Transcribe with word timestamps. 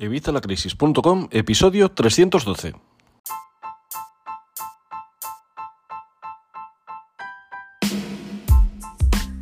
Evitalacrisis.com, 0.00 1.28
episodio 1.30 1.90
312. 1.90 2.72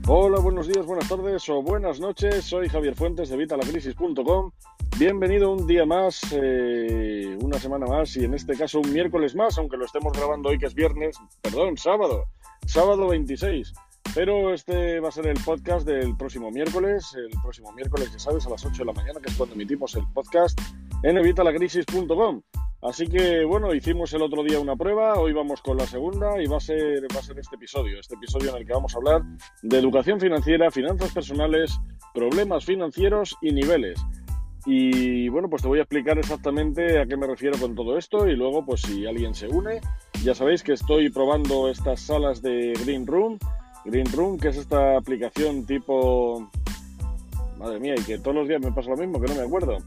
Hola, 0.09 0.41
buenos 0.41 0.67
días, 0.67 0.85
buenas 0.85 1.09
tardes 1.09 1.49
o 1.49 1.63
buenas 1.63 2.01
noches. 2.01 2.45
Soy 2.45 2.69
Javier 2.69 2.97
Fuentes 2.97 3.29
de 3.29 3.37
Evitalacrisis.com. 3.37 4.51
Bienvenido 4.99 5.53
un 5.53 5.65
día 5.65 5.87
más, 5.87 6.23
eh, 6.33 7.39
una 7.41 7.61
semana 7.61 7.87
más 7.87 8.17
y 8.17 8.25
en 8.25 8.35
este 8.35 8.57
caso 8.57 8.81
un 8.81 8.93
miércoles 8.93 9.37
más, 9.37 9.59
aunque 9.59 9.77
lo 9.77 9.85
estemos 9.85 10.13
grabando 10.13 10.49
hoy 10.49 10.59
que 10.59 10.67
es 10.67 10.75
viernes, 10.75 11.19
perdón, 11.41 11.77
sábado, 11.77 12.25
sábado 12.67 13.07
26. 13.07 13.73
Pero 14.15 14.53
este 14.53 15.01
va 15.01 15.09
a 15.09 15.13
ser 15.13 15.27
el 15.27 15.39
podcast 15.45 15.87
del 15.87 16.17
próximo 16.17 16.51
miércoles, 16.51 17.15
el 17.17 17.31
próximo 17.41 17.73
miércoles, 17.73 18.11
ya 18.13 18.19
sabes, 18.19 18.47
a 18.47 18.51
las 18.51 18.65
8 18.65 18.79
de 18.79 18.85
la 18.85 18.93
mañana, 18.93 19.21
que 19.21 19.31
es 19.31 19.37
cuando 19.37 19.55
emitimos 19.55 19.95
el 19.95 20.05
podcast 20.13 20.59
en 21.03 21.19
evitalacrisis.com. 21.19 22.43
Así 22.83 23.09
que 23.09 23.45
bueno, 23.45 23.75
hicimos 23.75 24.13
el 24.13 24.23
otro 24.23 24.45
día 24.45 24.61
una 24.61 24.77
prueba, 24.77 25.15
hoy 25.19 25.33
vamos 25.33 25.61
con 25.63 25.77
la 25.77 25.87
segunda 25.87 26.41
y 26.41 26.47
va 26.47 26.59
a 26.59 26.61
ser 26.61 27.03
va 27.15 27.19
a 27.19 27.23
ser 27.23 27.39
este 27.39 27.57
episodio, 27.57 27.99
este 27.99 28.15
episodio 28.15 28.51
en 28.51 28.59
el 28.59 28.67
que 28.67 28.73
vamos 28.73 28.95
a 28.95 28.99
hablar 28.99 29.23
de 29.63 29.79
educación 29.79 30.21
financiera, 30.21 30.71
finanzas 30.71 31.13
personales, 31.13 31.77
problemas 32.15 32.65
financieros 32.65 33.37
y 33.43 33.53
niveles. 33.53 34.01
Y 34.65 35.29
bueno, 35.29 35.49
pues 35.49 35.63
te 35.63 35.69
voy 35.69 35.81
a 35.81 35.83
explicar 35.83 36.19
exactamente 36.19 37.01
a 37.01 37.07
qué 37.07 37.17
me 37.17 37.27
refiero 37.27 37.59
con 37.59 37.75
todo 37.75 37.99
esto 37.99 38.29
y 38.29 38.37
luego 38.37 38.65
pues 38.65 38.83
si 38.83 39.07
alguien 39.07 39.35
se 39.35 39.49
une, 39.49 39.81
ya 40.23 40.35
sabéis 40.35 40.63
que 40.63 40.75
estoy 40.75 41.11
probando 41.11 41.69
estas 41.69 42.01
salas 42.01 42.43
de 42.43 42.75
Green 42.85 43.07
Room 43.07 43.39
Green 43.85 44.11
Room, 44.13 44.39
que 44.39 44.49
es 44.49 44.57
esta 44.57 44.97
aplicación 44.97 45.65
tipo... 45.67 46.51
Madre 47.59 47.81
mía, 47.81 47.95
y 47.97 48.03
que 48.03 48.19
todos 48.19 48.37
los 48.37 48.49
días 48.49 48.61
me 48.61 48.71
pasa 48.71 48.91
lo 48.91 48.97
mismo, 48.97 49.21
que 49.21 49.27
no 49.27 49.35
me 49.35 49.43
acuerdo. 49.43 49.79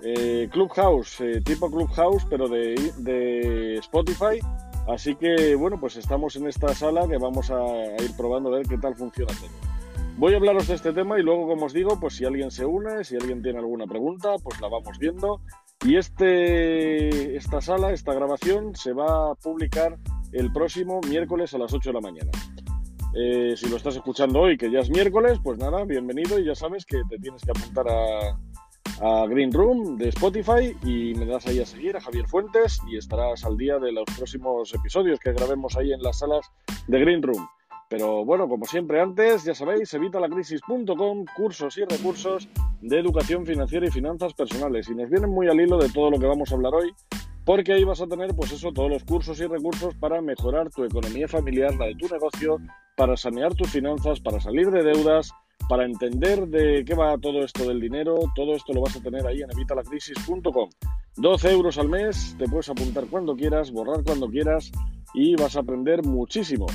Eh, 0.00 0.48
Clubhouse, 0.52 1.20
eh, 1.20 1.40
tipo 1.42 1.70
Clubhouse, 1.70 2.26
pero 2.28 2.48
de, 2.48 3.76
Spotify. 3.78 4.38
Así 4.88 5.14
que, 5.16 5.54
bueno, 5.54 5.80
pues 5.80 5.96
estamos 5.96 6.36
en 6.36 6.46
esta 6.46 6.74
sala 6.74 7.08
que 7.08 7.16
vamos 7.16 7.50
a, 7.50 7.64
ir 8.02 8.14
probando 8.16 8.52
a 8.52 8.58
ver 8.58 8.66
qué 8.66 8.78
tal 8.78 8.94
funciona 8.94 9.32
todo. 9.34 9.48
Voy 10.18 10.32
a 10.32 10.36
hablaros 10.36 10.68
de 10.68 10.74
este 10.74 10.92
tema 10.92 11.18
y 11.18 11.22
luego, 11.22 11.46
como 11.46 11.66
os 11.66 11.72
digo, 11.72 11.98
pues 12.00 12.14
si 12.14 12.24
alguien 12.24 12.50
se 12.50 12.64
une, 12.64 13.04
si 13.04 13.16
alguien 13.16 13.42
tiene 13.42 13.58
alguna 13.58 13.86
pregunta, 13.86 14.36
pues 14.42 14.60
la 14.60 14.68
vamos 14.68 14.98
viendo. 14.98 15.40
Y 15.84 15.96
este, 15.96 17.36
esta 17.36 17.60
sala, 17.60 17.92
esta 17.92 18.14
grabación, 18.14 18.74
se 18.74 18.92
va 18.92 19.30
a 19.30 19.34
publicar 19.34 19.98
el 20.32 20.52
próximo 20.52 21.00
miércoles 21.08 21.52
a 21.54 21.58
las 21.58 21.72
8 21.72 21.90
de 21.90 21.94
la 21.94 22.00
mañana. 22.00 22.30
Eh, 23.18 23.54
si 23.56 23.66
lo 23.70 23.76
estás 23.76 23.96
escuchando 23.96 24.40
hoy, 24.40 24.58
que 24.58 24.70
ya 24.70 24.80
es 24.80 24.90
miércoles, 24.90 25.38
pues 25.42 25.58
nada, 25.58 25.84
bienvenido 25.84 26.38
y 26.38 26.44
ya 26.44 26.54
sabes 26.54 26.84
que 26.84 27.00
te 27.08 27.18
tienes 27.18 27.40
que 27.42 27.50
apuntar 27.50 27.86
a, 27.88 28.36
Green 29.28 29.52
Room 29.52 29.96
de 29.96 30.08
Spotify 30.08 30.74
y 30.82 31.14
me 31.14 31.26
das 31.26 31.46
ahí 31.46 31.60
a 31.60 31.66
seguir 31.66 31.96
a 31.96 32.00
Javier 32.00 32.26
Fuentes 32.26 32.78
y 32.88 32.96
estarás 32.96 33.44
al 33.44 33.56
día 33.56 33.78
de 33.78 33.92
los 33.92 34.04
próximos 34.16 34.72
episodios 34.72 35.18
que 35.18 35.32
grabemos 35.32 35.76
ahí 35.76 35.92
en 35.92 36.02
las 36.02 36.20
salas 36.20 36.46
de 36.86 37.00
Green 37.00 37.22
Room. 37.22 37.46
Pero 37.90 38.24
bueno, 38.24 38.48
como 38.48 38.64
siempre 38.64 39.00
antes, 39.00 39.44
ya 39.44 39.54
sabéis, 39.54 39.92
evitalacrisis.com, 39.92 41.24
cursos 41.36 41.76
y 41.76 41.84
recursos 41.84 42.48
de 42.80 42.98
educación 42.98 43.44
financiera 43.44 43.86
y 43.86 43.90
finanzas 43.90 44.32
personales. 44.34 44.88
Y 44.88 44.94
nos 44.94 45.10
vienen 45.10 45.30
muy 45.30 45.48
al 45.48 45.60
hilo 45.60 45.78
de 45.78 45.90
todo 45.90 46.10
lo 46.10 46.18
que 46.18 46.26
vamos 46.26 46.50
a 46.50 46.54
hablar 46.54 46.74
hoy, 46.74 46.90
porque 47.46 47.72
ahí 47.72 47.84
vas 47.84 48.00
a 48.02 48.08
tener, 48.08 48.34
pues 48.34 48.50
eso, 48.50 48.72
todos 48.72 48.90
los 48.90 49.04
cursos 49.04 49.40
y 49.40 49.46
recursos 49.46 49.94
para 49.94 50.20
mejorar 50.20 50.68
tu 50.68 50.84
economía 50.84 51.28
familiar, 51.28 51.72
la 51.76 51.86
de 51.86 51.94
tu 51.94 52.08
negocio, 52.08 52.58
para 52.96 53.16
sanear 53.16 53.54
tus 53.54 53.70
finanzas, 53.70 54.18
para 54.18 54.40
salir 54.40 54.68
de 54.72 54.82
deudas, 54.82 55.30
para 55.68 55.84
entender 55.84 56.48
de 56.48 56.84
qué 56.84 56.94
va 56.94 57.16
todo 57.18 57.44
esto 57.44 57.68
del 57.68 57.80
dinero. 57.80 58.16
Todo 58.34 58.56
esto 58.56 58.72
lo 58.72 58.80
vas 58.82 58.96
a 58.96 59.00
tener 59.00 59.24
ahí 59.24 59.42
en 59.42 59.50
evitalacrisis.com. 59.52 60.70
12 61.16 61.52
euros 61.52 61.78
al 61.78 61.88
mes, 61.88 62.34
te 62.36 62.46
puedes 62.46 62.68
apuntar 62.68 63.06
cuando 63.06 63.36
quieras, 63.36 63.70
borrar 63.70 64.02
cuando 64.02 64.28
quieras 64.28 64.72
y 65.14 65.36
vas 65.36 65.56
a 65.56 65.60
aprender 65.60 66.04
muchísimo. 66.04 66.66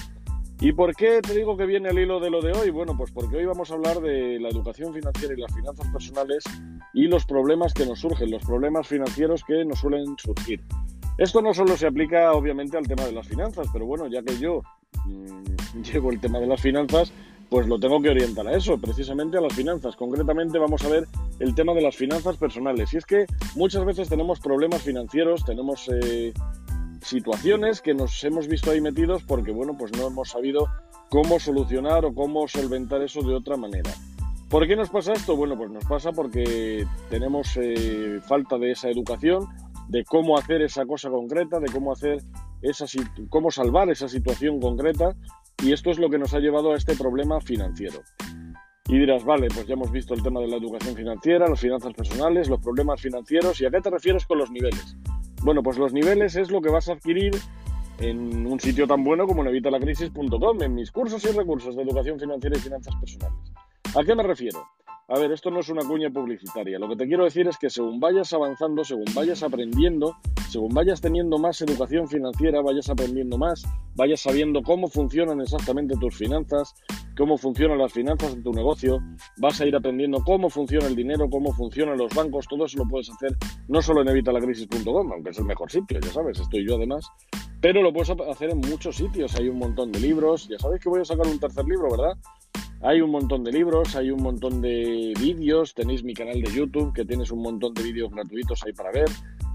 ¿Y 0.64 0.74
por 0.74 0.96
qué 0.96 1.22
te 1.24 1.34
digo 1.34 1.58
que 1.58 1.66
viene 1.66 1.90
al 1.90 1.98
hilo 1.98 2.20
de 2.20 2.30
lo 2.30 2.40
de 2.40 2.52
hoy? 2.52 2.70
Bueno, 2.70 2.96
pues 2.96 3.12
porque 3.12 3.38
hoy 3.38 3.46
vamos 3.46 3.72
a 3.72 3.74
hablar 3.74 4.00
de 4.00 4.40
la 4.40 4.50
educación 4.50 4.94
financiera 4.94 5.34
y 5.34 5.42
las 5.42 5.52
finanzas 5.56 5.88
personales 5.92 6.44
y 6.94 7.08
los 7.08 7.26
problemas 7.26 7.74
que 7.74 7.84
nos 7.84 8.00
surgen, 8.00 8.30
los 8.30 8.46
problemas 8.46 8.88
financieros 8.88 9.44
que 9.44 9.66
nos 9.66 9.80
suelen 9.80 10.16
surgir. 10.20 10.62
Esto 11.18 11.42
no 11.42 11.56
solo 11.56 11.76
se 11.78 11.88
aplica 11.88 12.34
obviamente 12.34 12.78
al 12.78 12.88
tema 12.88 13.06
de 13.06 13.12
las 13.12 13.28
finanzas, 13.28 13.70
pero 13.74 13.88
bueno, 13.88 14.06
ya 14.06 14.22
que 14.22 14.38
yo 14.38 14.62
mmm, 15.06 15.82
llevo 15.92 16.12
el 16.12 16.20
tema 16.20 16.40
de 16.40 16.46
las 16.46 16.62
finanzas, 16.62 17.12
pues 17.50 17.68
lo 17.68 17.80
tengo 17.80 18.00
que 18.00 18.10
orientar 18.10 18.48
a 18.48 18.56
eso, 18.56 18.78
precisamente 18.78 19.40
a 19.40 19.42
las 19.42 19.54
finanzas. 19.54 19.96
Concretamente 19.96 20.60
vamos 20.60 20.86
a 20.86 20.90
ver 20.90 21.08
el 21.40 21.56
tema 21.56 21.74
de 21.74 21.82
las 21.82 21.96
finanzas 21.96 22.38
personales. 22.38 22.94
Y 22.94 22.98
es 22.98 23.06
que 23.06 23.26
muchas 23.56 23.84
veces 23.84 24.10
tenemos 24.10 24.40
problemas 24.40 24.84
financieros, 24.84 25.44
tenemos 25.44 25.90
eh, 25.90 26.34
situaciones 27.02 27.82
que 27.82 27.94
nos 27.94 28.24
hemos 28.24 28.48
visto 28.48 28.72
ahí 28.72 28.82
metidos 28.82 29.24
porque, 29.24 29.52
bueno, 29.52 29.76
pues 29.78 29.92
no 29.98 30.08
hemos 30.08 30.30
sabido 30.30 30.68
cómo 31.10 31.40
solucionar 31.40 32.06
o 32.06 32.14
cómo 32.14 32.48
solventar 32.48 33.02
eso 33.02 33.22
de 33.22 33.36
otra 33.36 33.58
manera. 33.58 33.92
¿Por 34.50 34.68
qué 34.68 34.76
nos 34.76 34.90
pasa 34.90 35.14
esto? 35.14 35.36
Bueno, 35.36 35.58
pues 35.58 35.72
nos 35.72 35.86
pasa 35.86 36.12
porque 36.12 36.86
tenemos 37.10 37.58
eh, 37.58 38.20
falta 38.28 38.58
de 38.58 38.72
esa 38.72 38.90
educación, 38.90 39.48
de 39.88 40.04
cómo 40.04 40.38
hacer 40.38 40.62
esa 40.62 40.86
cosa 40.86 41.10
concreta, 41.10 41.60
de 41.60 41.72
cómo 41.72 41.92
hacer 41.92 42.22
esa, 42.62 42.86
cómo 43.30 43.50
salvar 43.50 43.90
esa 43.90 44.08
situación 44.08 44.60
concreta, 44.60 45.16
y 45.64 45.72
esto 45.74 45.90
es 45.90 46.00
lo 46.00 46.10
que 46.10 46.18
nos 46.18 46.34
ha 46.34 46.40
llevado 46.40 46.74
a 46.74 46.78
este 46.78 46.96
problema 46.96 47.40
financiero. 47.40 48.02
Y 48.88 49.00
dirás, 49.00 49.24
vale, 49.24 49.48
pues 49.54 49.66
ya 49.68 49.74
hemos 49.74 49.92
visto 49.92 50.14
el 50.14 50.22
tema 50.22 50.42
de 50.42 50.48
la 50.48 50.58
educación 50.58 50.96
financiera, 50.96 51.48
las 51.48 51.60
finanzas 51.60 51.94
personales, 51.94 52.50
los 52.50 52.60
problemas 52.60 53.00
financieros, 53.00 53.62
¿y 53.62 53.66
a 53.66 53.72
qué 53.72 53.80
te 53.80 53.90
refieres 53.90 54.26
con 54.26 54.38
los 54.38 54.52
niveles? 54.52 54.98
Bueno, 55.44 55.64
pues 55.64 55.78
los 55.78 55.92
niveles 55.92 56.36
es 56.36 56.52
lo 56.52 56.62
que 56.62 56.70
vas 56.70 56.88
a 56.90 56.94
adquirir 56.94 57.36
en 58.00 58.46
un 58.46 58.60
sitio 58.60 58.88
tan 58.88 59.04
bueno 59.04 59.26
como 59.26 59.42
en 59.42 59.50
evitalacrisis.com, 59.50 60.62
en 60.62 60.76
mis 60.76 60.92
cursos 60.92 61.24
y 61.26 61.32
recursos 61.32 61.76
de 61.76 61.84
educación 61.84 62.20
financiera 62.20 62.58
y 62.58 62.60
finanzas 62.60 62.96
personales. 62.96 63.52
¿A 63.96 64.04
qué 64.04 64.16
me 64.16 64.24
refiero? 64.24 64.68
A 65.08 65.20
ver, 65.20 65.32
esto 65.32 65.52
no 65.52 65.60
es 65.60 65.70
una 65.70 65.84
cuña 65.84 66.10
publicitaria. 66.10 66.80
Lo 66.80 66.88
que 66.88 66.96
te 66.96 67.08
quiero 67.08 67.26
decir 67.26 67.48
es 67.48 67.58
que 67.58 67.70
según 67.70 68.00
vayas 68.00 68.32
avanzando, 68.32 68.84
según 68.84 69.06
vayas 69.14 69.44
aprendiendo, 69.44 70.16
según 70.50 70.74
vayas 70.74 71.02
teniendo 71.02 71.38
más 71.38 71.62
educación 71.62 72.08
financiera, 72.08 72.62
vayas 72.62 72.90
aprendiendo 72.90 73.38
más, 73.38 73.64
vayas 73.96 74.22
sabiendo 74.22 74.62
cómo 74.64 74.88
funcionan 74.88 75.42
exactamente 75.42 75.96
tus 76.00 76.16
finanzas, 76.16 76.74
cómo 77.18 77.38
funcionan 77.38 77.78
las 77.78 77.92
finanzas 77.92 78.36
de 78.36 78.42
tu 78.42 78.54
negocio, 78.54 79.00
vas 79.38 79.60
a 79.60 79.66
ir 79.66 79.76
aprendiendo 79.76 80.24
cómo 80.24 80.50
funciona 80.50 80.88
el 80.88 80.96
dinero, 80.96 81.30
cómo 81.30 81.52
funcionan 81.54 81.98
los 81.98 82.14
bancos, 82.16 82.48
todo 82.48 82.66
eso 82.66 82.78
lo 82.78 82.86
puedes 82.86 83.10
hacer 83.10 83.36
no 83.68 83.82
solo 83.82 84.02
en 84.02 84.10
evitalacrisis.com, 84.10 85.12
aunque 85.12 85.32
es 85.32 85.38
el 85.38 85.46
mejor 85.46 85.70
sitio, 85.70 86.00
ya 86.00 86.10
sabes, 86.10 86.40
estoy 86.40 86.66
yo 86.66 86.78
además, 86.78 87.06
pero 87.60 87.82
lo 87.82 87.94
puedes 87.94 88.10
hacer 88.10 88.52
en 88.52 88.60
muchos 88.60 88.96
sitios, 88.96 89.36
hay 89.36 89.50
un 89.50 89.60
montón 89.60 89.92
de 89.92 90.00
libros, 90.00 90.48
ya 90.48 90.58
sabéis 90.58 90.82
que 90.82 90.90
voy 90.90 91.02
a 91.02 91.06
sacar 91.06 91.28
un 91.28 91.40
tercer 91.40 91.66
libro, 91.66 91.92
¿verdad? 91.92 92.18
Hay 92.84 93.00
un 93.00 93.12
montón 93.12 93.44
de 93.44 93.52
libros, 93.52 93.96
hay 93.96 94.10
un 94.10 94.24
montón 94.24 94.60
de 94.60 95.14
vídeos, 95.20 95.76
tenéis 95.76 96.04
mi 96.04 96.16
canal 96.16 96.42
de 96.42 96.52
YouTube 96.52 96.92
que 96.94 97.06
tienes 97.06 97.30
un 97.30 97.44
montón 97.44 97.76
de 97.76 97.84
vídeos 97.84 98.10
gratuitos 98.10 98.64
ahí 98.66 98.74
para 98.74 98.92
ver, 98.92 99.06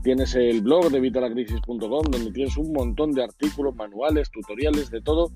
tienes 0.04 0.36
el 0.36 0.62
blog 0.62 0.90
de 0.90 1.00
vitalacrisis.com 1.00 2.04
donde 2.08 2.30
tienes 2.30 2.56
un 2.56 2.72
montón 2.72 3.10
de 3.10 3.24
artículos, 3.24 3.74
manuales, 3.74 4.30
tutoriales, 4.30 4.92
de 4.92 5.00
todo 5.00 5.32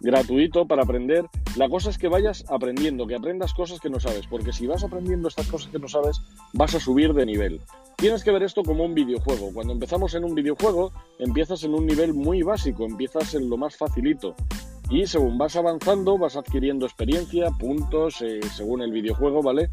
gratuito 0.00 0.66
para 0.66 0.82
aprender. 0.82 1.26
La 1.56 1.68
cosa 1.68 1.90
es 1.90 1.98
que 1.98 2.08
vayas 2.08 2.44
aprendiendo, 2.48 3.06
que 3.06 3.14
aprendas 3.14 3.54
cosas 3.54 3.78
que 3.78 3.88
no 3.88 4.00
sabes, 4.00 4.26
porque 4.26 4.52
si 4.52 4.66
vas 4.66 4.82
aprendiendo 4.82 5.28
estas 5.28 5.46
cosas 5.46 5.70
que 5.70 5.78
no 5.78 5.86
sabes, 5.86 6.20
vas 6.54 6.74
a 6.74 6.80
subir 6.80 7.14
de 7.14 7.24
nivel. 7.24 7.60
Tienes 7.96 8.24
que 8.24 8.32
ver 8.32 8.42
esto 8.42 8.64
como 8.64 8.84
un 8.84 8.94
videojuego. 8.94 9.52
Cuando 9.54 9.72
empezamos 9.72 10.12
en 10.14 10.24
un 10.24 10.34
videojuego, 10.34 10.92
empiezas 11.20 11.62
en 11.62 11.74
un 11.74 11.86
nivel 11.86 12.14
muy 12.14 12.42
básico, 12.42 12.84
empiezas 12.84 13.36
en 13.36 13.48
lo 13.48 13.56
más 13.56 13.76
facilito 13.76 14.34
y 14.90 15.06
según 15.06 15.38
vas 15.38 15.56
avanzando 15.56 16.18
vas 16.18 16.36
adquiriendo 16.36 16.86
experiencia, 16.86 17.50
puntos, 17.58 18.22
eh, 18.22 18.40
según 18.54 18.82
el 18.82 18.92
videojuego, 18.92 19.42
¿vale? 19.42 19.68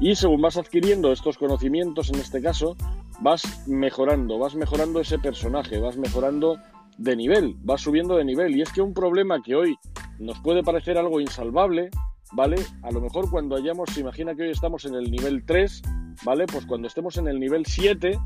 Y 0.00 0.14
según 0.14 0.42
vas 0.42 0.56
adquiriendo 0.56 1.12
estos 1.12 1.38
conocimientos, 1.38 2.10
en 2.10 2.20
este 2.20 2.40
caso, 2.40 2.76
vas 3.20 3.66
mejorando, 3.66 4.38
vas 4.38 4.54
mejorando 4.54 5.00
ese 5.00 5.18
personaje, 5.18 5.80
vas 5.80 5.96
mejorando 5.96 6.58
de 6.98 7.16
nivel, 7.16 7.56
vas 7.62 7.80
subiendo 7.80 8.16
de 8.16 8.24
nivel. 8.24 8.56
Y 8.56 8.62
es 8.62 8.72
que 8.72 8.80
un 8.80 8.94
problema 8.94 9.42
que 9.42 9.56
hoy 9.56 9.76
nos 10.18 10.38
puede 10.40 10.62
parecer 10.62 10.98
algo 10.98 11.20
insalvable, 11.20 11.90
¿vale? 12.32 12.56
A 12.82 12.92
lo 12.92 13.00
mejor 13.00 13.30
cuando 13.30 13.56
hayamos, 13.56 13.90
se 13.90 14.00
imagina 14.00 14.34
que 14.34 14.42
hoy 14.42 14.50
estamos 14.50 14.84
en 14.84 14.94
el 14.94 15.10
nivel 15.10 15.44
3, 15.44 15.82
¿vale? 16.24 16.46
Pues 16.46 16.66
cuando 16.66 16.86
estemos 16.86 17.16
en 17.16 17.26
el 17.26 17.40
nivel 17.40 17.66
7, 17.66 18.18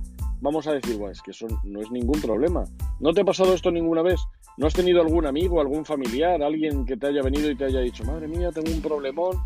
vamos 0.43 0.67
a 0.67 0.73
decir, 0.73 0.97
bueno, 0.97 1.13
es 1.13 1.23
que 1.23 1.31
eso 1.31 1.47
no 1.63 1.81
es 1.81 1.91
ningún 1.91 2.21
problema. 2.21 2.65
¿No 3.01 3.13
te 3.13 3.21
ha 3.23 3.25
pasado 3.25 3.55
esto 3.55 3.71
ninguna 3.71 4.03
vez? 4.03 4.21
¿No 4.59 4.67
has 4.67 4.75
tenido 4.75 5.01
algún 5.01 5.25
amigo, 5.25 5.61
algún 5.61 5.85
familiar, 5.85 6.43
alguien 6.43 6.85
que 6.85 6.97
te 6.97 7.07
haya 7.07 7.23
venido 7.23 7.51
y 7.51 7.57
te 7.57 7.65
haya 7.65 7.81
dicho, 7.81 8.05
madre 8.05 8.27
mía, 8.29 8.51
tengo 8.51 8.71
un 8.71 8.83
problemón? 8.83 9.37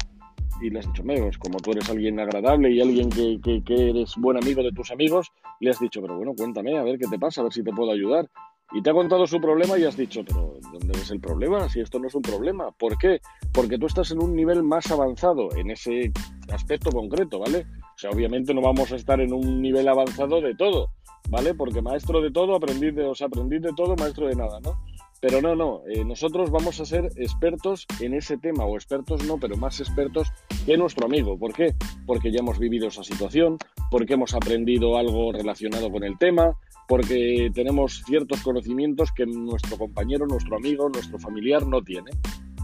Y 0.61 0.71
le 0.71 0.79
has 0.79 0.87
dicho, 0.87 1.05
menos, 1.05 1.37
como 1.37 1.59
tú 1.59 1.73
eres 1.73 1.89
alguien 1.91 2.19
agradable 2.19 2.71
y 2.73 2.81
alguien 2.81 3.11
que, 3.11 3.39
que, 3.63 3.91
eres 3.91 4.15
buen 4.17 4.39
amigo 4.39 4.63
de 4.63 4.73
tus 4.73 4.91
amigos, 4.91 5.31
le 5.61 5.71
has 5.71 5.79
dicho, 5.79 6.01
pero 6.01 6.17
bueno, 6.17 6.33
cuéntame, 6.35 6.79
a 6.79 6.83
ver 6.83 6.99
qué 6.99 7.07
te 7.07 7.19
pasa, 7.19 7.43
a 7.43 7.45
ver 7.45 7.53
si 7.53 7.63
te 7.63 7.73
puedo 7.73 7.93
ayudar. 7.93 8.29
Y 8.73 8.83
te 8.83 8.91
ha 8.91 8.95
contado 8.95 9.27
su 9.27 9.39
problema 9.39 9.79
y 9.79 9.85
has 9.85 9.97
dicho, 9.97 10.25
pero 10.27 10.59
¿dónde 10.73 10.99
es 10.99 11.11
el 11.11 11.21
problema? 11.21 11.69
Si 11.69 11.81
esto 11.81 12.01
no 12.01 12.09
es 12.09 12.15
un 12.15 12.23
problema. 12.23 12.73
¿Por 12.73 12.97
qué? 12.99 13.21
Porque 13.53 13.79
tú 13.79 13.87
estás 13.87 14.11
en 14.11 14.21
un 14.21 14.35
nivel 14.35 14.63
más 14.63 14.91
avanzado 14.91 15.55
en 15.55 15.71
ese 15.71 16.11
aspecto 16.51 16.91
concreto, 16.91 17.39
¿vale? 17.39 17.67
O 17.97 17.99
sea, 17.99 18.11
obviamente 18.11 18.53
no 18.53 18.61
vamos 18.61 18.93
a 18.93 18.97
estar 18.97 19.19
en 19.23 19.33
un 19.33 19.63
nivel 19.63 19.89
avanzado 19.89 20.43
de 20.43 20.55
todo, 20.55 20.91
¿vale? 21.31 21.55
Porque 21.55 21.81
maestro 21.81 22.21
de 22.21 22.31
todo, 22.31 22.55
aprendiz 22.55 22.95
de, 22.95 23.07
o 23.07 23.15
sea, 23.15 23.27
de 23.29 23.73
todo, 23.75 23.97
maestro 23.97 24.27
de 24.27 24.37
nada, 24.37 24.61
¿no? 24.61 24.79
Pero 25.23 25.41
no, 25.41 25.57
no, 25.57 25.81
eh, 25.89 26.05
nosotros 26.05 26.51
vamos 26.51 26.79
a 26.79 26.85
ser 26.85 27.07
expertos 27.17 27.87
en 28.01 28.13
ese 28.13 28.37
tema, 28.37 28.67
o 28.67 28.77
expertos 28.77 29.25
no, 29.25 29.39
pero 29.39 29.57
más 29.57 29.81
expertos 29.81 30.29
que 30.67 30.77
nuestro 30.77 31.07
amigo. 31.07 31.39
¿Por 31.39 31.55
qué? 31.55 31.75
Porque 32.05 32.31
ya 32.31 32.41
hemos 32.41 32.59
vivido 32.59 32.89
esa 32.89 33.03
situación, 33.03 33.57
porque 33.91 34.13
hemos 34.13 34.35
aprendido 34.35 34.99
algo 34.99 35.33
relacionado 35.33 35.91
con 35.91 36.05
el 36.05 36.19
tema, 36.19 36.55
porque 36.89 37.51
tenemos 37.55 38.03
ciertos 38.07 38.43
conocimientos 38.43 39.11
que 39.11 39.25
nuestro 39.25 39.79
compañero, 39.79 40.27
nuestro 40.27 40.57
amigo, 40.59 40.91
nuestro 40.91 41.19
familiar 41.19 41.67
no 41.67 41.81
tiene. 41.81 42.11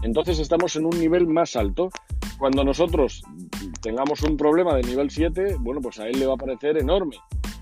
Entonces 0.03 0.37
estamos 0.37 0.75
en 0.75 0.85
un 0.85 0.99
nivel 0.99 1.25
más 1.25 1.55
alto. 1.55 1.89
Cuando 2.43 2.65
nosotros 2.65 3.23
tengamos 3.81 4.21
un 4.23 4.35
problema 4.35 4.75
de 4.75 4.83
nivel 4.83 5.09
7, 5.09 5.55
bueno, 5.61 5.79
pues 5.79 5.97
a 6.01 6.09
él 6.09 6.19
le 6.19 6.25
va 6.25 6.33
a 6.33 6.35
parecer 6.35 6.77
enorme, 6.77 7.15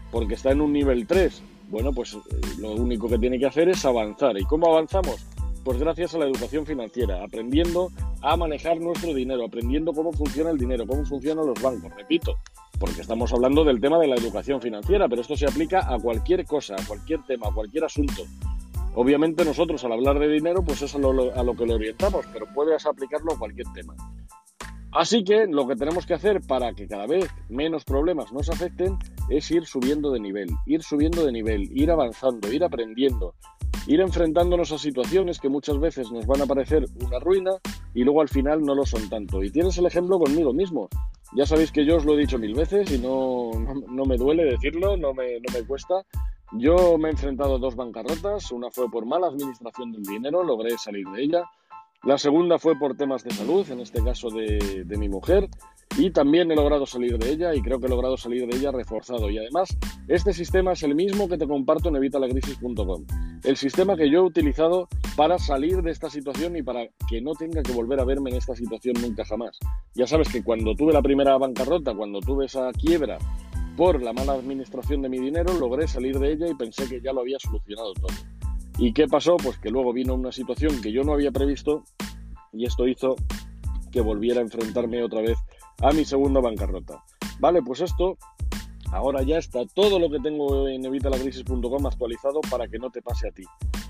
porque 0.10 0.34
está 0.34 0.50
en 0.54 0.60
un 0.60 0.74
nivel 0.74 1.06
3 1.06 1.44
bueno, 1.70 1.94
pues 1.94 2.16
eh, 2.16 2.18
lo 2.58 2.72
único 2.72 3.08
que 3.08 3.20
tiene 3.20 3.38
que 3.38 3.46
hacer 3.46 3.70
es 3.70 3.86
avanzar. 3.86 4.36
¿Y 4.40 4.44
cómo 4.46 4.66
avanzamos? 4.72 5.24
Pues 5.64 5.78
gracias 5.78 6.16
a 6.16 6.18
la 6.18 6.26
educación 6.26 6.66
financiera, 6.66 7.24
aprendiendo 7.24 7.90
a 8.24 8.36
manejar 8.36 8.82
nuestro 8.82 9.14
dinero, 9.14 9.46
aprendiendo 9.46 9.94
cómo 9.94 10.12
funciona 10.14 10.50
el 10.50 10.58
dinero, 10.58 10.88
cómo 10.88 11.06
funcionan 11.06 11.46
los 11.46 11.62
bancos. 11.62 11.96
Repito, 11.96 12.40
porque 12.80 13.02
estamos 13.02 13.32
hablando 13.34 13.64
del 13.64 13.80
tema 13.80 14.00
de 14.00 14.08
la 14.08 14.16
educación 14.16 14.60
financiera, 14.60 15.08
pero 15.08 15.22
esto 15.22 15.38
se 15.38 15.46
aplica 15.46 15.94
a 15.94 16.00
cualquier 16.00 16.44
cosa, 16.44 16.74
a 16.74 16.84
cualquier 16.88 17.22
tema, 17.22 17.50
a 17.50 17.54
cualquier 17.54 17.84
asunto. 17.84 18.24
Obviamente 18.96 19.46
nosotros 19.46 19.84
al 19.86 19.92
hablar 19.92 20.18
de 20.18 20.28
dinero, 20.28 20.64
pues 20.64 20.82
es 20.82 20.96
a 20.96 20.98
lo, 20.98 21.32
a 21.36 21.44
lo 21.44 21.56
que 21.56 21.68
le 21.68 21.76
orientamos, 21.76 22.26
pero 22.34 22.48
puedes 22.56 22.84
aplicarlo 22.88 23.34
a 23.34 23.38
cualquier 23.38 23.68
tema. 23.74 23.96
Así 24.94 25.24
que 25.24 25.48
lo 25.48 25.68
que 25.68 25.78
tenemos 25.78 26.06
que 26.06 26.14
hacer 26.14 26.42
para 26.42 26.74
que 26.74 26.88
cada 26.88 27.08
vez 27.08 27.30
menos 27.48 27.86
problemas 27.86 28.34
nos 28.34 28.50
afecten 28.50 28.98
es 29.30 29.50
ir 29.50 29.66
subiendo 29.66 30.12
de 30.12 30.20
nivel, 30.20 30.50
ir 30.66 30.84
subiendo 30.84 31.26
de 31.26 31.32
nivel, 31.32 31.70
ir 31.72 31.92
avanzando, 31.92 32.52
ir 32.52 32.62
aprendiendo, 32.62 33.34
ir 33.88 34.02
enfrentándonos 34.02 34.74
a 34.74 34.78
situaciones 34.78 35.40
que 35.40 35.48
muchas 35.48 35.80
veces 35.80 36.12
nos 36.12 36.26
van 36.26 36.42
a 36.42 36.46
parecer 36.46 36.86
una 37.06 37.20
ruina 37.20 37.52
y 37.94 38.04
luego 38.04 38.22
al 38.22 38.28
final 38.28 38.62
no 38.62 38.76
lo 38.76 38.86
son 38.86 39.10
tanto. 39.10 39.42
Y 39.42 39.50
tienes 39.50 39.78
el 39.78 39.86
ejemplo 39.86 40.20
conmigo 40.20 40.52
mismo. 40.52 40.90
Ya 41.36 41.46
sabéis 41.46 41.72
que 41.72 41.86
yo 41.86 41.96
os 41.96 42.06
lo 42.06 42.16
he 42.16 42.20
dicho 42.20 42.38
mil 42.38 42.54
veces 42.54 42.92
y 42.92 43.00
no, 43.00 43.52
no, 43.88 44.04
me 44.04 44.18
duele 44.18 44.44
decirlo, 44.44 44.98
no 44.98 45.14
me, 45.14 45.36
no 45.36 45.54
me 45.54 45.66
cuesta. 45.66 46.06
Yo 46.58 46.98
me 46.98 47.08
he 47.08 47.12
enfrentado 47.12 47.56
a 47.56 47.60
dos 47.60 47.78
bancarrotas, 47.78 48.52
una 48.52 48.70
fue 48.70 48.92
por 48.92 49.06
mala 49.06 49.28
administración 49.28 49.94
del 49.94 50.04
dinero, 50.04 50.44
logré 50.44 50.78
salir 50.78 51.08
de 51.08 51.24
ella, 51.24 51.44
la 52.04 52.18
segunda 52.18 52.58
fue 52.58 52.76
por 52.80 52.98
temas 52.98 53.24
de 53.24 53.30
salud, 53.30 53.70
en 53.70 53.80
este 53.80 54.04
caso 54.04 54.30
de, 54.30 54.84
mi 54.98 55.08
mujer, 55.08 55.48
y 56.00 56.10
también 56.10 56.52
he 56.52 56.56
logrado 56.56 56.88
salir 56.88 57.20
de 57.20 57.30
ella 57.30 57.54
y 57.54 57.62
creo 57.62 57.80
que 57.80 57.86
he 57.86 57.90
logrado 57.90 58.18
salir 58.18 58.48
de 58.48 58.58
ella 58.58 58.72
reforzado. 58.72 59.30
Y 59.30 59.38
además, 59.38 59.78
este 60.08 60.34
sistema 60.34 60.72
es 60.72 60.82
el 60.82 60.96
mismo 60.96 61.30
que 61.30 61.38
te 61.38 61.48
comparto 61.48 61.90
en 61.90 61.98
evitalacrisis.com. 61.98 63.06
El 63.44 63.56
sistema 63.56 63.96
que 63.96 64.10
yo 64.10 64.20
he 64.20 64.24
utilizado 64.24 64.88
para 65.16 65.38
salir 65.38 65.84
de 65.84 65.92
esta 65.92 66.10
situación 66.10 66.56
y 66.56 66.64
para 66.64 66.88
que 67.08 67.22
no 67.22 67.34
tenga 67.34 67.62
que 67.62 67.72
volver 67.72 68.00
a 68.00 68.06
verme 68.06 68.32
en 68.32 68.38
esta 68.38 68.56
situación 68.56 68.96
nunca 69.00 69.24
jamás. 69.24 69.60
Ya 69.94 70.08
sabes 70.08 70.30
que 70.30 70.44
cuando 70.44 70.74
tuve 70.74 70.94
la 70.94 71.04
primera 71.04 71.38
bancarrota, 71.38 71.94
cuando 71.94 72.20
tuve 72.20 72.46
esa 72.46 72.72
quiebra 72.72 73.20
por 73.78 74.02
la 74.02 74.12
mala 74.12 74.34
administración 74.34 75.04
de 75.04 75.10
mi 75.10 75.20
dinero, 75.20 75.54
logré 75.54 75.88
salir 75.88 76.18
de 76.18 76.34
ella 76.34 76.48
y 76.50 76.56
pensé 76.56 76.90
que 76.90 77.00
ya 77.00 77.14
lo 77.14 77.22
había 77.22 77.38
solucionado 77.38 77.94
todo. 77.94 78.41
¿Y 78.82 78.94
qué 78.94 79.08
pasó? 79.08 79.38
Pues 79.38 79.60
que 79.60 79.70
luego 79.70 79.94
vino 79.94 80.16
una 80.16 80.32
situación 80.32 80.82
que 80.82 80.92
yo 80.92 81.04
no 81.04 81.14
había 81.14 81.32
previsto 81.32 81.84
y 82.52 82.66
esto 82.66 82.88
hizo 82.88 83.16
que 83.92 84.02
volviera 84.02 84.40
a 84.40 84.44
enfrentarme 84.44 85.04
otra 85.04 85.22
vez 85.22 85.38
a 85.84 85.92
mi 85.92 86.04
segunda 86.04 86.40
bancarrota. 86.40 87.04
Vale, 87.40 87.62
pues 87.62 87.82
esto 87.82 88.18
ahora 88.92 89.22
ya 89.22 89.38
está 89.38 89.68
todo 89.68 90.00
lo 90.00 90.10
que 90.10 90.18
tengo 90.18 90.68
en 90.68 90.84
evitalacrisis.com 90.84 91.86
actualizado 91.86 92.42
para 92.50 92.68
que 92.68 92.80
no 92.80 92.90
te 92.90 93.04
pase 93.04 93.28
a 93.28 93.32
ti. 93.32 93.44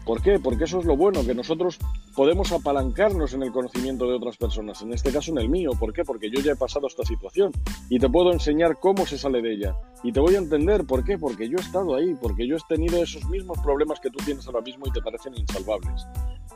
¿Por 0.06 0.22
qué? 0.22 0.40
Porque 0.40 0.64
eso 0.64 0.80
es 0.80 0.86
lo 0.86 0.98
bueno, 0.98 1.24
que 1.26 1.36
nosotros 1.36 1.78
podemos 2.16 2.52
apalancarnos 2.52 3.34
en 3.34 3.44
el 3.44 3.52
conocimiento 3.52 4.08
de 4.08 4.16
otras 4.16 4.36
personas, 4.36 4.82
en 4.82 4.94
este 4.94 5.12
caso 5.12 5.32
en 5.32 5.38
el 5.38 5.50
mío. 5.50 5.72
¿Por 5.80 5.94
qué? 5.94 6.04
Porque 6.04 6.30
yo 6.32 6.42
ya 6.42 6.54
he 6.54 6.56
pasado 6.56 6.88
esta 6.88 7.06
situación 7.06 7.52
y 7.90 8.00
te 8.00 8.10
puedo 8.10 8.32
enseñar 8.32 8.80
cómo 8.80 9.06
se 9.06 9.18
sale 9.18 9.42
de 9.42 9.54
ella. 9.54 9.76
Y 10.04 10.12
te 10.12 10.20
voy 10.20 10.36
a 10.36 10.40
entender 10.40 10.86
por 10.86 11.04
qué, 11.04 11.18
porque 11.18 11.48
yo 11.48 11.58
he 11.58 11.62
estado 11.62 11.96
ahí, 11.96 12.16
porque 12.20 12.48
yo 12.48 12.56
he 12.56 12.60
tenido 12.68 13.02
esos 13.04 13.26
mismos 13.26 13.60
problemas 13.60 14.00
que 14.00 14.10
tú 14.10 14.18
tienes 14.26 14.48
ahora 14.48 14.62
mismo 14.62 14.88
y 14.88 14.92
te 14.92 15.02
parecen 15.02 15.38
insalvables. 15.38 16.08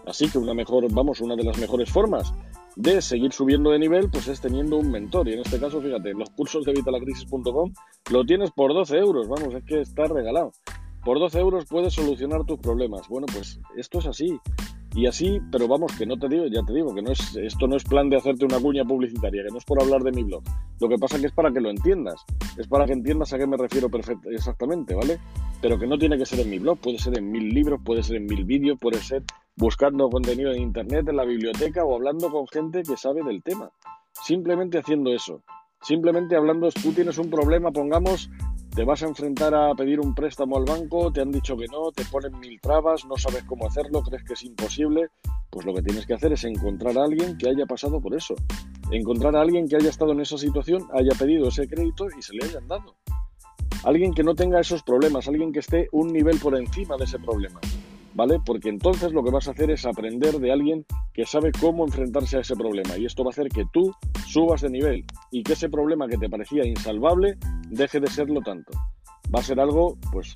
Así 0.07 0.27
que 0.29 0.37
una 0.37 0.53
mejor, 0.53 0.91
vamos, 0.91 1.21
una 1.21 1.35
de 1.35 1.43
las 1.43 1.57
mejores 1.57 1.89
formas 1.89 2.33
de 2.75 3.01
seguir 3.01 3.31
subiendo 3.31 3.71
de 3.71 3.79
nivel, 3.79 4.09
pues 4.09 4.27
es 4.27 4.41
teniendo 4.41 4.77
un 4.77 4.91
mentor. 4.91 5.27
Y 5.27 5.33
en 5.33 5.39
este 5.39 5.59
caso, 5.59 5.81
fíjate, 5.81 6.13
los 6.13 6.29
cursos 6.31 6.65
de 6.65 6.73
vitalacrisis.com 6.73 7.73
lo 8.11 8.25
tienes 8.25 8.51
por 8.51 8.73
12 8.73 8.97
euros, 8.97 9.27
vamos, 9.27 9.53
es 9.53 9.63
que 9.63 9.81
está 9.81 10.05
regalado. 10.05 10.51
Por 11.05 11.19
12 11.19 11.39
euros 11.39 11.65
puedes 11.65 11.93
solucionar 11.93 12.45
tus 12.45 12.57
problemas. 12.57 13.07
Bueno, 13.07 13.27
pues 13.31 13.59
esto 13.77 13.99
es 13.99 14.07
así. 14.07 14.39
Y 14.95 15.05
así, 15.05 15.39
pero 15.51 15.67
vamos, 15.67 15.91
que 15.95 16.05
no 16.05 16.17
te 16.17 16.27
digo, 16.27 16.47
ya 16.47 16.63
te 16.63 16.73
digo, 16.73 16.95
que 16.95 17.01
no 17.01 17.11
es, 17.11 17.35
esto 17.35 17.67
no 17.67 17.75
es 17.75 17.83
plan 17.83 18.09
de 18.09 18.15
hacerte 18.15 18.45
una 18.45 18.59
cuña 18.59 18.83
publicitaria, 18.85 19.43
que 19.43 19.51
no 19.51 19.57
es 19.57 19.65
por 19.65 19.83
hablar 19.83 20.01
de 20.01 20.11
mi 20.11 20.23
blog. 20.23 20.41
Lo 20.79 20.87
que 20.87 20.97
pasa 20.97 21.19
que 21.19 21.27
es 21.27 21.33
para 21.33 21.51
que 21.51 21.59
lo 21.59 21.69
entiendas, 21.69 22.25
es 22.57 22.65
para 22.67 22.85
que 22.85 22.93
entiendas 22.93 23.33
a 23.33 23.37
qué 23.37 23.45
me 23.45 23.57
refiero 23.57 23.89
perfecto, 23.89 24.29
exactamente, 24.31 24.95
¿vale? 24.95 25.19
Pero 25.61 25.77
que 25.77 25.85
no 25.85 25.97
tiene 25.97 26.17
que 26.17 26.25
ser 26.25 26.39
en 26.39 26.49
mi 26.49 26.59
blog, 26.59 26.79
puede 26.79 26.97
ser 26.97 27.17
en 27.19 27.29
mil 27.29 27.49
libros, 27.49 27.81
puede 27.83 28.01
ser 28.01 28.15
en 28.15 28.25
mil 28.25 28.45
vídeos, 28.45 28.79
puede 28.79 28.99
ser 28.99 29.21
buscando 29.57 30.09
contenido 30.09 30.53
en 30.53 30.61
internet, 30.61 31.07
en 31.09 31.17
la 31.17 31.25
biblioteca 31.25 31.83
o 31.83 31.93
hablando 31.93 32.31
con 32.31 32.47
gente 32.47 32.81
que 32.81 32.95
sabe 32.95 33.21
del 33.21 33.43
tema. 33.43 33.69
Simplemente 34.23 34.77
haciendo 34.77 35.13
eso. 35.13 35.41
Simplemente 35.81 36.37
hablando, 36.37 36.71
tú 36.71 36.93
tienes 36.93 37.17
un 37.17 37.29
problema, 37.29 37.71
pongamos 37.71 38.29
te 38.75 38.83
vas 38.83 39.01
a 39.03 39.07
enfrentar 39.07 39.55
a 39.55 39.73
pedir 39.73 40.01
un 40.01 40.13
préstamo 40.13 40.57
al 40.57 40.65
banco, 40.65 41.09
te 41.09 41.21
han 41.21 41.31
dicho 41.31 41.55
que 41.55 41.65
no, 41.71 41.93
te 41.93 42.03
ponen 42.05 42.37
mil 42.39 42.59
trabas, 42.59 43.05
no 43.05 43.15
sabes 43.15 43.43
cómo 43.43 43.67
hacerlo, 43.67 44.01
crees 44.03 44.23
que 44.25 44.33
es 44.33 44.43
imposible, 44.43 45.07
pues 45.49 45.65
lo 45.65 45.73
que 45.73 45.81
tienes 45.81 46.05
que 46.05 46.13
hacer 46.13 46.33
es 46.33 46.43
encontrar 46.43 46.97
a 46.97 47.05
alguien 47.05 47.37
que 47.37 47.47
haya 47.47 47.65
pasado 47.65 48.01
por 48.01 48.13
eso, 48.13 48.35
encontrar 48.91 49.33
a 49.37 49.41
alguien 49.41 49.69
que 49.69 49.77
haya 49.77 49.89
estado 49.89 50.11
en 50.11 50.19
esa 50.19 50.37
situación, 50.37 50.85
haya 50.93 51.17
pedido 51.17 51.47
ese 51.47 51.69
crédito 51.69 52.07
y 52.17 52.21
se 52.21 52.33
le 52.33 52.43
hayan 52.43 52.67
dado. 52.67 52.95
Alguien 53.85 54.13
que 54.13 54.23
no 54.23 54.35
tenga 54.35 54.59
esos 54.59 54.83
problemas, 54.83 55.29
alguien 55.29 55.53
que 55.53 55.59
esté 55.59 55.87
un 55.93 56.07
nivel 56.07 56.37
por 56.39 56.57
encima 56.57 56.97
de 56.97 57.05
ese 57.05 57.17
problema. 57.17 57.61
¿vale? 58.15 58.39
Porque 58.43 58.69
entonces 58.69 59.11
lo 59.11 59.23
que 59.23 59.31
vas 59.31 59.47
a 59.47 59.51
hacer 59.51 59.69
es 59.69 59.85
aprender 59.85 60.39
de 60.39 60.51
alguien 60.51 60.85
que 61.13 61.25
sabe 61.25 61.51
cómo 61.51 61.85
enfrentarse 61.85 62.37
a 62.37 62.39
ese 62.41 62.55
problema 62.55 62.97
y 62.97 63.05
esto 63.05 63.23
va 63.23 63.29
a 63.29 63.31
hacer 63.31 63.49
que 63.49 63.65
tú 63.71 63.93
subas 64.25 64.61
de 64.61 64.69
nivel 64.69 65.05
y 65.31 65.43
que 65.43 65.53
ese 65.53 65.69
problema 65.69 66.07
que 66.07 66.17
te 66.17 66.29
parecía 66.29 66.65
insalvable 66.65 67.37
deje 67.69 67.99
de 67.99 68.07
serlo 68.07 68.41
tanto. 68.41 68.71
Va 69.33 69.39
a 69.39 69.43
ser 69.43 69.59
algo, 69.59 69.97
pues, 70.11 70.35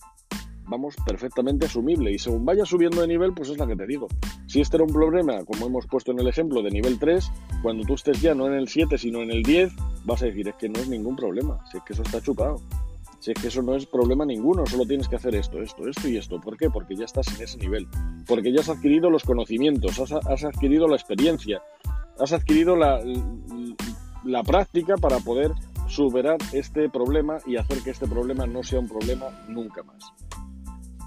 vamos, 0.70 0.96
perfectamente 1.06 1.66
asumible 1.66 2.12
y 2.12 2.20
según 2.20 2.46
vaya 2.46 2.66
subiendo 2.66 3.02
de 3.02 3.08
nivel, 3.08 3.34
pues 3.34 3.50
es 3.50 3.58
la 3.58 3.68
que 3.68 3.76
te 3.76 3.88
digo. 3.88 4.08
Si 4.48 4.62
este 4.62 4.78
era 4.78 4.86
un 4.86 4.94
problema, 4.94 5.44
como 5.46 5.68
hemos 5.68 5.88
puesto 5.88 6.12
en 6.12 6.20
el 6.20 6.28
ejemplo 6.28 6.62
de 6.62 6.70
nivel 6.70 7.00
3, 7.00 7.32
cuando 7.62 7.84
tú 7.84 7.96
estés 7.96 8.22
ya 8.22 8.34
no 8.36 8.48
en 8.48 8.54
el 8.54 8.68
7, 8.68 8.98
sino 8.98 9.22
en 9.22 9.32
el 9.32 9.44
10, 9.44 9.74
vas 10.06 10.22
a 10.22 10.26
decir, 10.26 10.48
es 10.48 10.56
que 10.56 10.70
no 10.70 10.80
es 10.80 10.88
ningún 10.88 11.16
problema, 11.16 11.60
si 11.72 11.78
es 11.78 11.84
que 11.84 11.94
eso 11.94 12.04
está 12.04 12.22
chupado. 12.22 12.62
Si 13.20 13.32
es 13.32 13.42
que 13.42 13.50
eso 13.50 13.62
no 13.62 13.76
es 13.76 13.86
problema 13.86 14.26
ninguno, 14.26 14.66
solo 14.66 14.86
tienes 14.86 15.10
que 15.10 15.18
hacer 15.18 15.36
esto, 15.36 15.62
esto, 15.62 15.86
esto 15.90 16.08
y 16.08 16.16
esto. 16.16 16.40
¿Por 16.40 16.56
qué? 16.56 16.70
Porque 16.70 16.96
ya 16.96 17.04
estás 17.04 17.28
en 17.36 17.44
ese 17.44 17.58
nivel. 17.58 17.86
Porque 18.26 18.54
ya 18.54 18.62
has 18.62 18.70
adquirido 18.70 19.10
los 19.10 19.24
conocimientos, 19.24 20.00
has, 20.00 20.44
adquirido 20.46 20.88
la 20.88 20.96
experiencia, 20.96 21.62
has 22.18 22.32
adquirido 22.32 22.78
la, 22.78 23.02
la 24.24 24.44
práctica 24.44 24.96
para 24.96 25.20
poder 25.20 25.52
superar 25.90 26.38
este 26.54 26.90
problema 26.90 27.40
y 27.46 27.58
hacer 27.58 27.80
que 27.80 27.90
este 27.90 28.08
problema 28.08 28.46
no 28.46 28.64
sea 28.64 28.80
un 28.80 28.88
problema 28.88 29.26
nunca 29.48 29.84
más. 29.84 30.14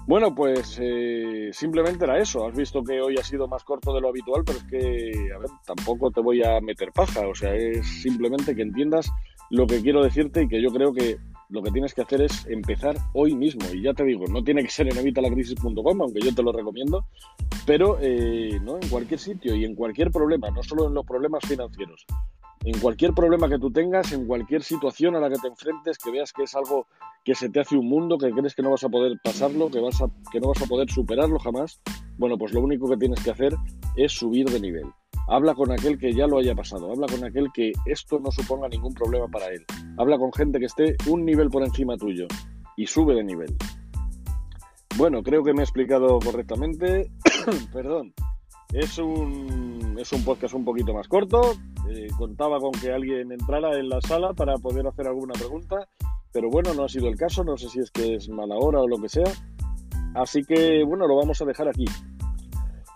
Bueno, 0.05 0.35
pues 0.35 0.77
eh, 0.81 1.49
simplemente 1.53 2.03
era 2.03 2.19
eso. 2.19 2.45
Has 2.45 2.55
visto 2.55 2.83
que 2.83 2.99
hoy 2.99 3.15
ha 3.17 3.23
sido 3.23 3.47
más 3.47 3.63
corto 3.63 3.93
de 3.93 4.01
lo 4.01 4.09
habitual, 4.09 4.43
pero 4.45 4.59
es 4.59 4.65
que, 4.65 5.31
a 5.33 5.39
ver, 5.39 5.49
tampoco 5.65 6.11
te 6.11 6.19
voy 6.19 6.43
a 6.43 6.59
meter 6.59 6.91
paja. 6.91 7.25
O 7.27 7.33
sea, 7.33 7.55
es 7.55 7.87
simplemente 8.01 8.53
que 8.53 8.63
entiendas 8.63 9.09
lo 9.49 9.65
que 9.65 9.81
quiero 9.81 10.03
decirte 10.03 10.43
y 10.43 10.47
que 10.49 10.61
yo 10.61 10.71
creo 10.71 10.93
que 10.93 11.17
lo 11.49 11.61
que 11.61 11.71
tienes 11.71 11.93
que 11.93 12.01
hacer 12.01 12.21
es 12.21 12.45
empezar 12.47 12.97
hoy 13.13 13.33
mismo. 13.33 13.61
Y 13.73 13.81
ya 13.81 13.93
te 13.93 14.03
digo, 14.03 14.25
no 14.27 14.43
tiene 14.43 14.63
que 14.63 14.69
ser 14.69 14.91
en 14.91 14.97
evitalacrisis.com, 14.97 16.01
aunque 16.01 16.19
yo 16.19 16.35
te 16.35 16.43
lo 16.43 16.51
recomiendo, 16.51 17.05
pero 17.65 17.97
eh, 18.01 18.59
¿no? 18.61 18.79
en 18.81 18.89
cualquier 18.89 19.19
sitio 19.19 19.55
y 19.55 19.63
en 19.63 19.75
cualquier 19.75 20.11
problema, 20.11 20.49
no 20.49 20.63
solo 20.63 20.87
en 20.87 20.95
los 20.95 21.05
problemas 21.05 21.43
financieros. 21.47 22.05
En 22.65 22.79
cualquier 22.79 23.13
problema 23.13 23.49
que 23.49 23.59
tú 23.59 23.71
tengas, 23.71 24.13
en 24.13 24.25
cualquier 24.25 24.63
situación 24.63 25.15
a 25.15 25.19
la 25.19 25.29
que 25.29 25.35
te 25.35 25.47
enfrentes, 25.47 25.97
que 25.97 26.11
veas 26.11 26.31
que 26.31 26.43
es 26.43 26.55
algo 26.55 26.87
que 27.25 27.35
se 27.35 27.49
te 27.49 27.59
hace 27.59 27.75
un 27.75 27.89
mundo, 27.89 28.17
que 28.17 28.31
crees 28.31 28.55
que 28.55 28.61
no 28.61 28.71
vas 28.71 28.83
a 28.85 28.89
poder 28.89 29.19
pasarlo, 29.21 29.69
que, 29.69 29.81
vas 29.81 30.01
a, 30.01 30.07
que 30.31 30.39
no 30.39 30.47
vas 30.47 30.61
a 30.61 30.65
poder 30.65 30.89
superarlo 30.89 31.39
jamás, 31.39 31.81
bueno, 32.17 32.37
pues 32.37 32.53
lo 32.53 32.61
único 32.61 32.87
que 32.89 32.95
tienes 32.95 33.21
que 33.21 33.31
hacer 33.31 33.53
es 33.97 34.13
subir 34.13 34.49
de 34.49 34.61
nivel. 34.61 34.85
Habla 35.27 35.55
con 35.55 35.71
aquel 35.71 35.97
que 35.97 36.13
ya 36.13 36.25
lo 36.25 36.37
haya 36.37 36.55
pasado, 36.55 36.89
habla 36.91 37.07
con 37.07 37.25
aquel 37.25 37.51
que 37.53 37.73
esto 37.85 38.19
no 38.19 38.31
suponga 38.31 38.69
ningún 38.69 38.93
problema 38.93 39.27
para 39.27 39.47
él. 39.47 39.65
Habla 39.97 40.17
con 40.17 40.31
gente 40.31 40.59
que 40.59 40.65
esté 40.65 40.95
un 41.09 41.25
nivel 41.25 41.49
por 41.49 41.63
encima 41.63 41.97
tuyo 41.97 42.27
y 42.77 42.87
sube 42.87 43.13
de 43.15 43.23
nivel. 43.25 43.55
Bueno, 44.97 45.21
creo 45.21 45.43
que 45.43 45.53
me 45.53 45.61
he 45.61 45.63
explicado 45.63 46.19
correctamente. 46.19 47.11
Perdón. 47.73 48.13
Es 48.73 48.97
un, 48.97 49.95
es 49.99 50.11
un 50.13 50.23
podcast 50.23 50.55
un 50.55 50.65
poquito 50.65 50.95
más 50.95 51.07
corto, 51.07 51.53
eh, 51.89 52.07
contaba 52.17 52.59
con 52.59 52.71
que 52.71 52.91
alguien 52.91 53.31
entrara 53.31 53.77
en 53.77 53.89
la 53.89 54.01
sala 54.01 54.33
para 54.33 54.55
poder 54.57 54.87
hacer 54.87 55.07
alguna 55.07 55.33
pregunta, 55.33 55.87
pero 56.31 56.49
bueno, 56.49 56.73
no 56.73 56.83
ha 56.83 56.89
sido 56.89 57.07
el 57.07 57.15
caso, 57.15 57.43
no 57.43 57.57
sé 57.57 57.69
si 57.69 57.79
es 57.79 57.91
que 57.91 58.15
es 58.15 58.29
mala 58.29 58.55
hora 58.55 58.79
o 58.79 58.87
lo 58.87 58.97
que 58.97 59.09
sea. 59.09 59.31
Así 60.15 60.43
que 60.43 60.83
bueno, 60.83 61.07
lo 61.07 61.15
vamos 61.15 61.41
a 61.41 61.45
dejar 61.45 61.67
aquí. 61.67 61.85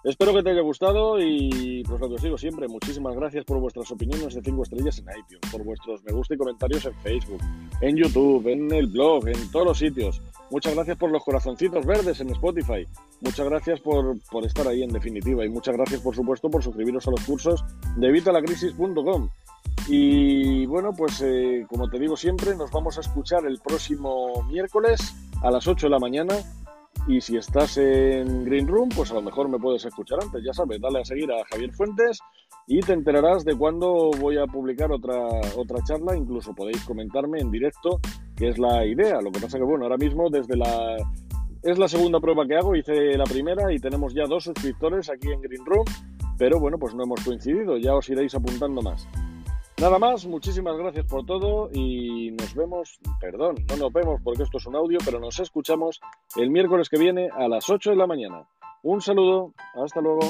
Espero 0.04 0.34
que 0.34 0.42
te 0.42 0.52
haya 0.52 0.62
gustado 0.62 1.20
y 1.20 1.84
pues 1.84 2.00
lo 2.00 2.08
que 2.08 2.16
os 2.16 2.22
digo 2.22 2.38
siempre, 2.38 2.68
muchísimas 2.68 3.14
gracias 3.16 3.44
por 3.44 3.60
vuestras 3.60 3.92
opiniones 3.92 4.36
de 4.36 4.42
5 4.42 4.64
estrellas 4.64 5.00
en 5.00 5.06
iTunes, 5.20 5.52
por 5.52 5.64
vuestros 5.66 6.04
me 6.06 6.14
gusta 6.14 6.34
y 6.34 6.38
comentarios 6.38 6.86
en 6.86 6.94
Facebook, 6.96 7.42
en 7.82 7.98
YouTube, 7.98 8.48
en 8.48 8.72
el 8.72 8.88
blog, 8.88 9.28
en 9.28 9.52
todos 9.52 9.68
los 9.68 9.78
sitios. 9.78 10.22
Muchas 10.50 10.76
gracias 10.76 10.98
por 10.98 11.12
los 11.12 11.24
corazoncitos 11.24 11.86
verdes 11.86 12.22
en 12.22 12.30
Spotify. 12.30 12.88
Muchas 13.22 13.48
gracias 13.48 13.82
por, 13.82 14.18
estar 14.46 14.68
ahí 14.68 14.84
en 14.84 14.92
definitiva 14.92 15.46
y 15.46 15.50
muchas 15.50 15.76
gracias 15.76 16.02
por 16.02 16.16
supuesto 16.16 16.50
por 16.50 16.64
suscribiros 16.64 17.08
a 17.08 17.12
los 17.12 17.22
cursos 17.26 17.66
de 17.98 18.12
vitalacrisis.com. 18.12 19.30
Y 19.90 20.66
bueno, 20.66 20.92
pues 20.94 21.22
eh, 21.22 21.66
como 21.70 21.90
te 21.90 22.00
digo 22.00 22.16
siempre, 22.16 22.56
nos 22.56 22.72
vamos 22.72 22.98
a 22.98 23.02
escuchar 23.02 23.46
el 23.46 23.60
próximo 23.60 24.44
miércoles 24.44 25.16
a 25.42 25.52
las 25.52 25.68
8 25.68 25.88
de 25.88 25.92
la 25.92 26.00
mañana 26.00 26.36
y 27.08 27.22
si 27.22 27.38
estás 27.38 27.78
en 27.78 28.44
Green 28.44 28.68
Room, 28.68 28.90
pues 28.94 29.12
a 29.12 29.14
lo 29.14 29.22
mejor 29.22 29.48
me 29.48 29.60
puedes 29.60 29.86
escuchar 29.86 30.20
antes. 30.22 30.44
Ya 30.44 30.54
sabes, 30.54 30.82
dale 30.82 31.00
a 31.00 31.06
seguir 31.06 31.32
a 31.32 31.46
Javier 31.46 31.74
Fuentes 31.74 32.20
y 32.68 32.82
te 32.82 32.92
enterarás 32.94 33.46
de 33.46 33.56
cuándo 33.56 34.12
voy 34.20 34.38
a 34.38 34.46
publicar 34.46 34.92
otra, 34.92 35.18
otra 35.56 35.82
charla. 35.84 36.18
Incluso 36.18 36.54
podéis 36.54 36.84
comentarme 36.84 37.40
en 37.40 37.50
directo, 37.50 38.02
que 38.38 38.50
es 38.50 38.58
la 38.58 38.86
idea. 38.86 39.20
Lo 39.22 39.32
que 39.32 39.40
pasa 39.40 39.58
que, 39.58 39.64
bueno, 39.64 39.86
ahora 39.86 39.98
mismo 39.98 40.30
desde 40.30 40.56
la... 40.56 40.96
Es 41.64 41.78
la 41.78 41.88
segunda 41.88 42.20
prueba 42.20 42.46
que 42.48 42.56
hago, 42.56 42.76
hice 42.76 43.18
la 43.18 43.26
primera 43.26 43.74
y 43.74 43.80
tenemos 43.80 44.14
ya 44.14 44.26
dos 44.26 44.44
suscriptores 44.44 45.10
aquí 45.10 45.32
en 45.32 45.42
Green 45.42 45.66
Room, 45.66 45.86
pero 46.38 46.60
bueno, 46.60 46.78
pues 46.78 46.94
no 46.94 47.04
hemos 47.04 47.20
coincidido, 47.26 47.78
ya 47.78 47.96
os 47.96 48.08
iréis 48.10 48.36
apuntando 48.36 48.82
más. 48.82 49.08
Nada 49.82 50.00
más, 50.00 50.26
muchísimas 50.26 50.78
gracias 50.78 51.06
por 51.06 51.26
todo 51.26 51.70
y 51.74 52.32
nos 52.32 52.56
vemos, 52.56 53.00
perdón, 53.20 53.56
no 53.70 53.76
nos 53.76 53.92
vemos 53.92 54.22
porque 54.24 54.44
esto 54.44 54.60
es 54.60 54.68
un 54.68 54.76
audio, 54.76 55.00
pero 55.04 55.20
nos 55.20 55.40
escuchamos 55.40 56.00
el 56.36 56.52
miércoles 56.52 56.90
que 56.90 56.98
viene 56.98 57.30
a 57.36 57.48
las 57.48 57.70
8 57.70 57.90
de 57.90 57.96
la 57.96 58.08
mañana. 58.08 58.48
Un 58.84 59.02
saludo, 59.02 59.54
hasta 59.76 60.00
luego. 60.00 60.22